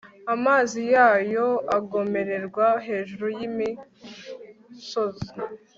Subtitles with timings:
[0.33, 1.47] amazi yayo
[1.77, 5.29] agomererwa hejuru y'imisozi